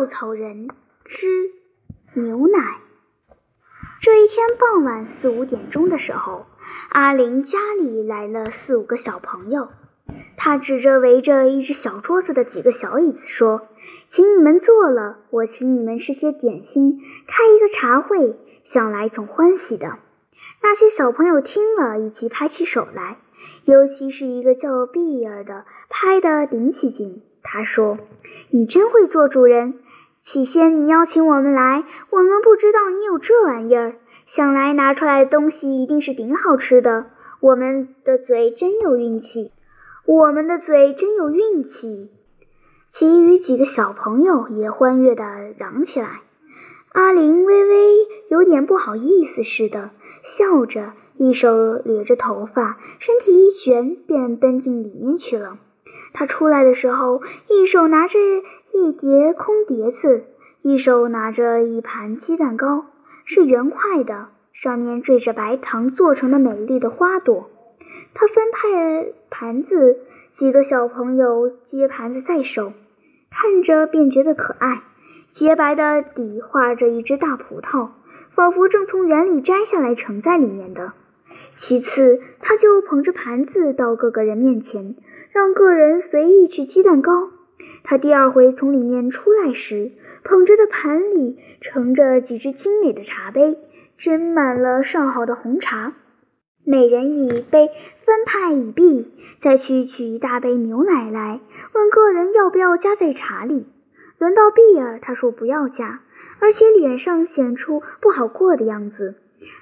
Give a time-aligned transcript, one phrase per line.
[0.00, 0.70] 稻草人
[1.04, 1.26] 之
[2.14, 2.78] 牛奶。
[4.00, 6.46] 这一天傍晚四五点钟的时候，
[6.88, 9.68] 阿玲家里来了四五个小朋友。
[10.38, 13.68] 他指着围着一只小桌子的几个小椅子说
[14.08, 19.98] ：“请你们坐了，我请你们吃些点心，开一个茶会，想来总欢喜的。”
[20.64, 23.18] 那些小朋友听了，一起拍起手来，
[23.66, 27.22] 尤其是一个叫碧儿的，拍得顶起劲。
[27.42, 27.98] 他说
[28.48, 29.74] ：“你真会做主人。”
[30.22, 33.94] 起先你邀请我们来，我们不知道你有这玩意儿。
[34.26, 37.06] 想来拿出来的东西一定是顶好吃的。
[37.40, 39.50] 我们的嘴真有运气，
[40.04, 42.10] 我们的嘴真有运气。
[42.90, 45.24] 其余几个小朋友也欢悦地
[45.56, 46.20] 嚷起来。
[46.92, 47.94] 阿玲微微
[48.28, 49.90] 有点不好意思似的，
[50.22, 55.56] 笑着，一手捋着头发，身体一旋，便奔进里面去了。
[56.12, 58.18] 他出来的时候，一手拿着。
[58.72, 60.24] 一叠空碟子，
[60.62, 62.86] 一手拿着一盘鸡蛋糕，
[63.24, 67.50] 是圆块的，上面缀着白糖做成的美丽的花朵。
[68.14, 69.98] 他分派盘子，
[70.32, 72.72] 几个小朋友接盘子在手，
[73.30, 74.82] 看着便觉得可爱。
[75.30, 77.90] 洁白的底画着一只大葡萄，
[78.34, 80.92] 仿佛正从园里摘下来盛在里面的。
[81.54, 84.96] 其次，他就捧着盘子到各个人面前，
[85.30, 87.30] 让各人随意取鸡蛋糕。
[87.82, 89.92] 他第二回从里面出来时，
[90.22, 93.58] 捧着的盘里盛着几只精美的茶杯，
[93.98, 95.94] 斟满了上好的红茶，
[96.64, 97.70] 每人一杯，
[98.04, 101.40] 分派已毕，再去取一大杯牛奶来，
[101.72, 103.66] 问客人要不要加在茶里。
[104.18, 106.02] 轮到碧尔，他说不要加，
[106.40, 109.14] 而且脸上显出不好过的样子。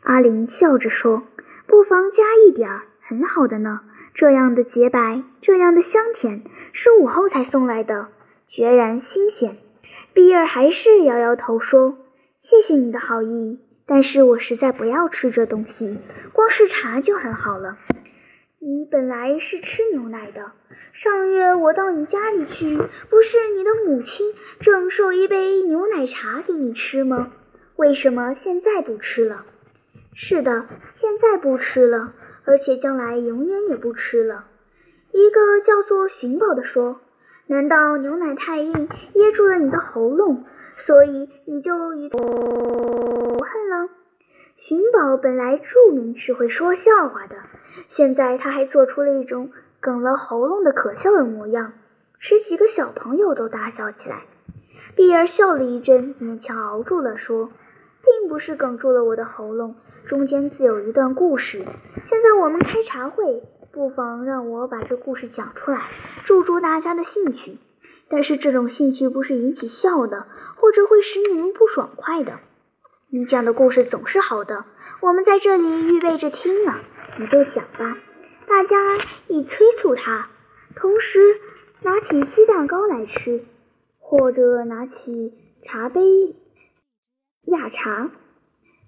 [0.00, 1.24] 阿林笑着说
[1.68, 3.80] ：“不妨加一点儿，很好的呢。”
[4.16, 8.08] 这样的洁白，这样的香甜，是午后才送来的，
[8.48, 9.58] 决然新鲜。
[10.14, 11.98] 比尔还是摇摇头说
[12.40, 15.98] ：“谢谢你的好意，但是我实在不要吃这东西，
[16.32, 17.76] 光是茶就很好了。
[18.58, 20.52] 你本来是吃牛奶的，
[20.94, 27.32] 上月我到你家里去，不是你的母亲正授一杯牛奶茶给你吃吗？
[27.76, 29.44] 为什么现在不吃了？
[30.14, 30.64] 是的，
[30.94, 32.14] 现在不吃了。”
[32.46, 34.46] 而且将来永远也不吃了。
[35.12, 37.00] 一个叫做寻宝的说
[37.48, 40.44] ：“难道牛奶太硬，噎住了你的喉咙，
[40.76, 43.88] 所以你就与恨了？”
[44.56, 47.36] 寻宝本来著名是会说笑话的，
[47.88, 51.72] 现在他还做出了一种哽了喉咙的可笑的模样，
[52.18, 54.24] 使几个小朋友都大笑起来。
[54.96, 57.50] 碧儿笑了一阵，勉强熬住了，说
[58.06, 59.74] ：“并不是哽住了我的喉咙。”
[60.06, 61.58] 中间自有一段故事。
[62.04, 65.82] 现在我们开茶会，不妨让我把这故事讲出来，
[66.24, 67.58] 助助大家的兴趣。
[68.08, 72.38] 但是这种兴趣不是引起笑的，或者会使你们不爽快的。
[73.10, 74.64] 你讲的故事总是好的，
[75.00, 76.74] 我们在这里预备着听呢。
[77.18, 77.98] 你就讲吧。
[78.46, 78.76] 大家
[79.26, 80.28] 一催促他，
[80.76, 81.18] 同时
[81.82, 83.42] 拿起鸡蛋糕来吃，
[83.98, 85.34] 或者拿起
[85.64, 86.00] 茶杯
[87.46, 88.10] 亚茶。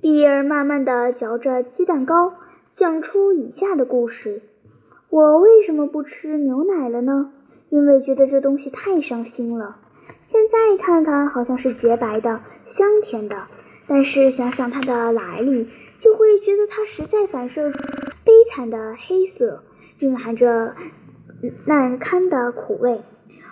[0.00, 2.34] 比尔慢慢地嚼着鸡蛋糕，
[2.72, 4.42] 讲出以下的故事：
[5.10, 7.32] 我为什么不吃牛奶了呢？
[7.70, 9.76] 因为觉得这东西太伤心了。
[10.24, 13.46] 现在看看，好像是洁白的、香甜的，
[13.86, 15.68] 但是想想它的来历，
[15.98, 17.78] 就会觉得它实在反射出
[18.24, 19.62] 悲惨的黑色，
[20.00, 20.74] 蕴含着
[21.64, 23.02] 难堪的苦味。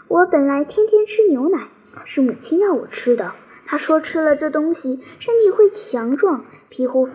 [0.09, 1.69] 我本来天天吃牛奶，
[2.05, 3.31] 是母亲要我吃的。
[3.71, 7.09] 他说：“吃了这东西，身体会强壮，皮肤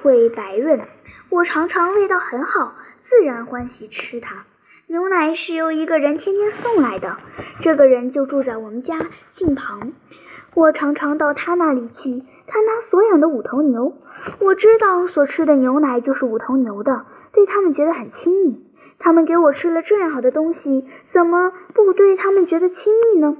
[0.00, 0.80] 会白润。
[1.28, 4.44] 我尝尝，味道很好，自然欢喜吃它。
[4.86, 7.16] 牛奶是由一个人天天送来的，
[7.58, 9.92] 这个人就住在我们家近旁。
[10.54, 13.98] 我常常到他那里去看他所养的五头牛。
[14.38, 18.64] 我知道所吃的牛奶就是五头牛的，对他们觉得很亲密。
[19.00, 23.36] 他们给我吃了这样好的东西，怎么不对他们觉得亲密呢？”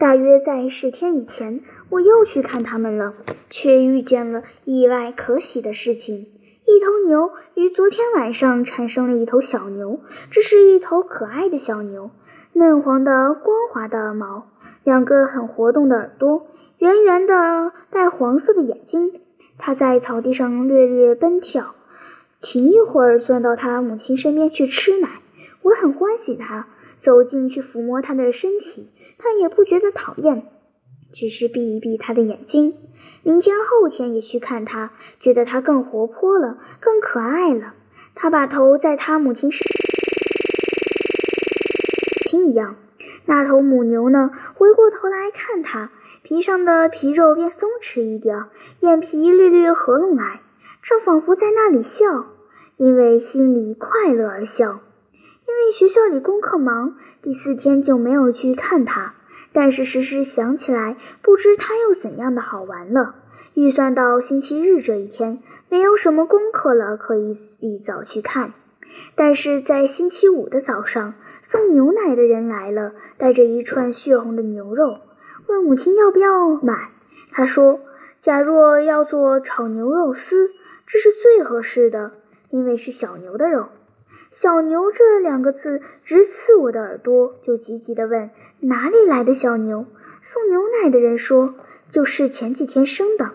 [0.00, 1.60] 大约在十天以前，
[1.90, 3.12] 我又去看他们了，
[3.50, 6.20] 却遇见了意外可喜的事情。
[6.64, 10.00] 一头牛于昨天晚上产生了一头小牛，
[10.30, 12.10] 这是一头可爱的小牛，
[12.54, 14.46] 嫩黄的、光滑的毛，
[14.84, 16.46] 两个很活动的耳朵，
[16.78, 19.20] 圆圆的带黄色的眼睛。
[19.58, 21.74] 它在草地上略略奔跳，
[22.40, 25.20] 停一会儿，钻到它母亲身边去吃奶。
[25.60, 26.68] 我很欢喜它，
[27.00, 28.88] 走进去抚摸它的身体。
[29.22, 30.46] 他也不觉得讨厌，
[31.12, 32.74] 只是闭一闭他的眼睛。
[33.22, 37.74] 明天后天也去看他，觉得他更活泼了，更可爱了。
[38.14, 39.60] 他把头在他母亲身，
[42.26, 42.76] 听一样，
[43.26, 45.90] 那头母牛呢，回过头来看他，
[46.22, 48.46] 皮上的皮肉便松弛一点，
[48.80, 50.40] 眼皮略略合拢来，
[50.82, 52.26] 这仿佛在那里笑，
[52.76, 54.80] 因为心里快乐而笑。
[55.70, 59.14] 学校里功课忙，第四天就没有去看他。
[59.52, 63.14] 但是时时想起来，不知他又怎样的好玩了。
[63.54, 68.52] 预算到星期日这一天，没有什么功课了，可以一早去看。
[69.14, 74.98] 但是在星期五的早上，送牛奶的人来了，带着一串血红的牛肉，
[75.46, 76.90] 问母亲要不要买。
[77.32, 77.80] 他说
[78.22, 80.50] ：“假若要做炒牛肉丝，
[80.86, 82.12] 这是最合适的，
[82.50, 83.68] 因为是小牛的肉。”
[84.30, 88.30] 小牛这两个字直刺我的耳朵，就急急地问
[88.62, 89.86] ：“哪里来的小牛？”
[90.22, 91.56] 送牛奶的人说
[91.90, 93.32] ：“就是前几天生的。”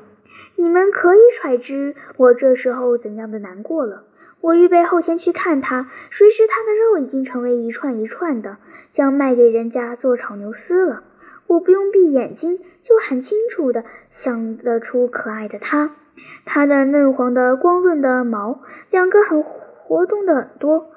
[0.56, 4.04] 你们可以揣知我这时候怎样的难过了。
[4.40, 8.56] 我预备后天去看它，谁知它的肉已经成为一串一串的，
[8.94, 11.04] 将卖给人家做炒牛丝了。
[11.48, 15.94] 我不用闭眼睛，就很清楚地想得出可爱的它，
[16.46, 19.44] 它的嫩黄的光润的毛，两个很。
[19.88, 20.90] 活动的耳朵，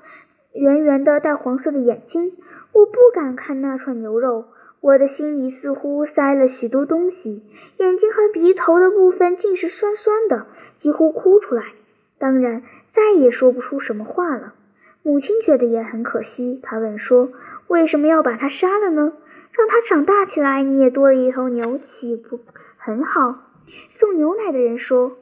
[0.54, 2.32] 圆圆的带黄色的眼睛，
[2.72, 4.46] 我不敢看那串牛肉，
[4.80, 7.44] 我的心里似乎塞了许多东西，
[7.76, 11.64] 眼睛和鼻头的部分竟是酸酸的，几乎哭出来。
[12.18, 14.54] 当然，再也说不出什么话了。
[15.02, 17.28] 母亲觉得也很可惜，她问说
[17.68, 19.12] ：“为什么要把它杀了呢？
[19.52, 22.40] 让它长大起来，你也多了一头牛，岂不
[22.78, 23.36] 很好？”
[23.92, 25.18] 送牛奶的人说：“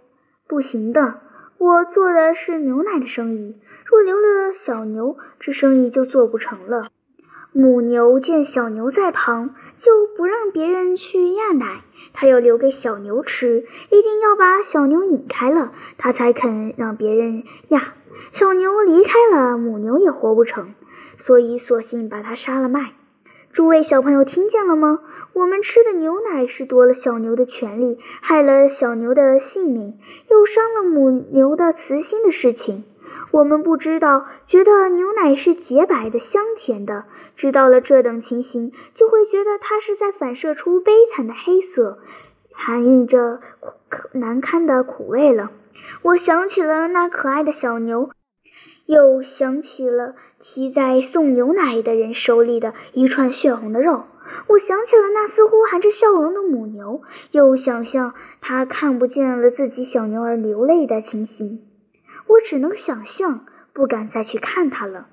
[0.47, 1.15] 不行的。”
[1.59, 3.57] 我做的是牛奶的生意，
[3.87, 6.91] 若留了小牛，这生意就做不成了。
[7.53, 11.81] 母牛见小牛在旁，就不让别人去压奶，
[12.13, 17.95] 它要留给小牛吃，一定要把小牛引开了，它才肯让别人压。
[18.33, 20.75] 小牛离开了，母牛也活不成，
[21.19, 22.93] 所以索性把它杀了卖。
[23.57, 24.99] 诸位小朋友听见了吗？
[25.33, 29.99] 我们吃的牛奶是夺了小牛的权利，害了小牛的性命，
[30.29, 32.85] 又伤了母牛的慈心的事情。
[33.31, 42.01] 我们不知道，觉得牛奶是洁白的、香甜的，知道了这等情形，就会觉得它是在反射出悲惨的黑色，
[42.53, 43.41] 含蕴着
[44.13, 45.51] 难堪的苦味了。
[46.03, 48.11] 我想起了那可爱的小牛。
[48.87, 54.05] 又想起了提在送牛奶的人手里的一串血红的肉，
[54.49, 57.03] 我想起了那似乎含着笑容的母牛，
[57.33, 61.61] 又想象它看不见了自己小牛而流泪的情形。
[62.29, 65.09] 我只能想象，不敢再去看它了。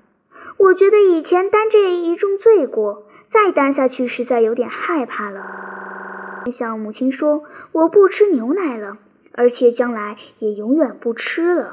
[0.56, 6.44] 我觉得以前担这一重罪过，再担下去实在有点害怕了。
[6.52, 7.42] 向母亲说
[7.72, 8.98] ：“我不吃牛奶了，
[9.32, 11.72] 而且将来也永远不吃了。”